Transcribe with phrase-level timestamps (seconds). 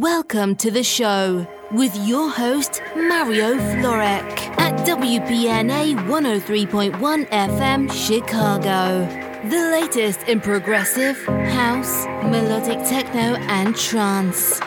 [0.00, 9.06] Welcome to the show with your host, Mario Florek, at WPNA 103.1 FM Chicago.
[9.50, 14.58] The latest in progressive, house, melodic techno, and trance.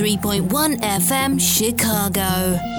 [0.00, 2.69] 103.1 FM Chicago.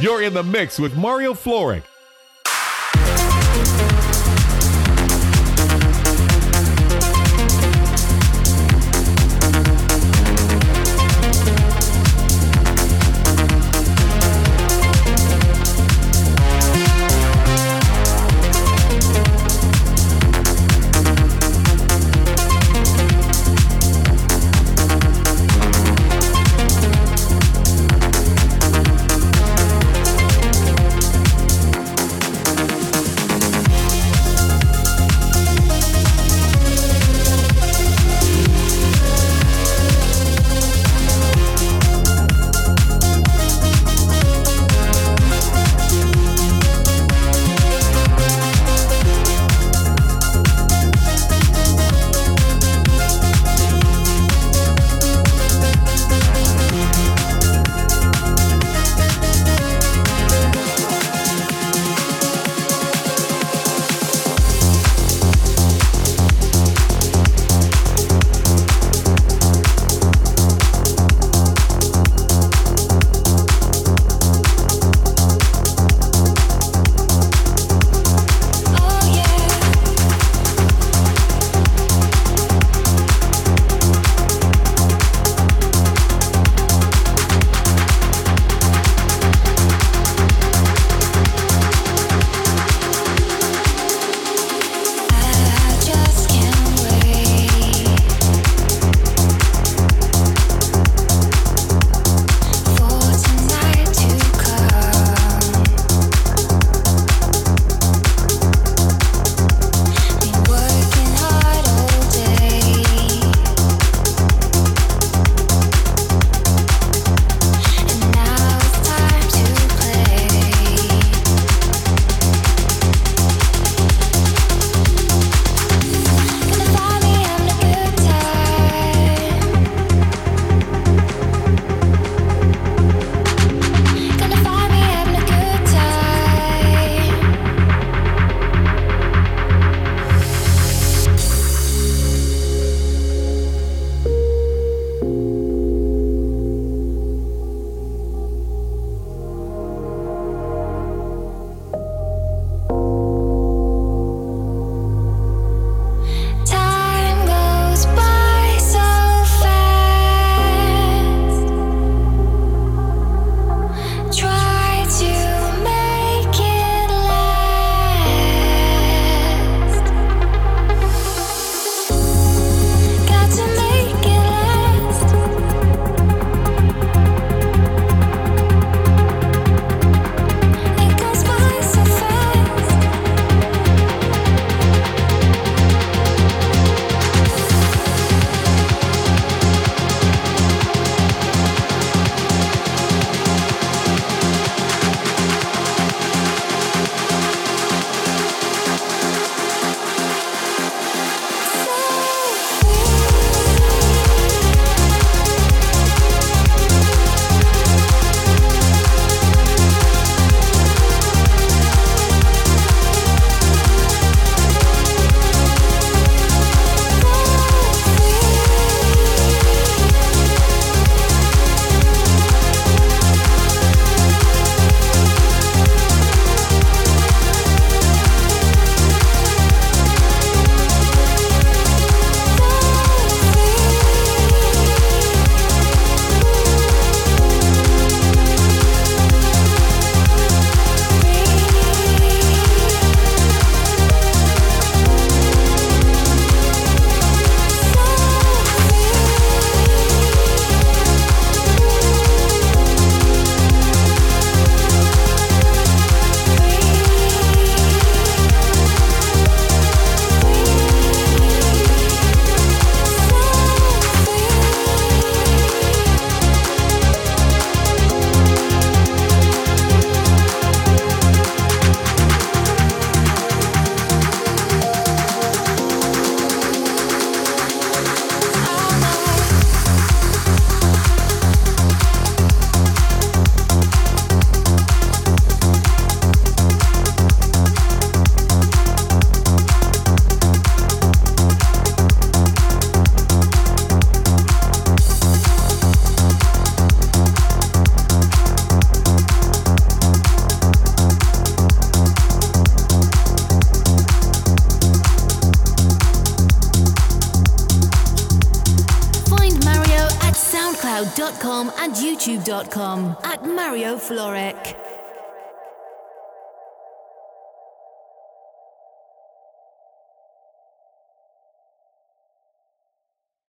[0.00, 1.82] You're in the mix with Mario Florek.